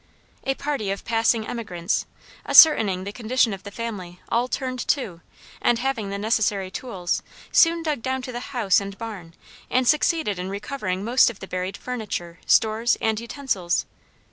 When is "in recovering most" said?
10.39-11.29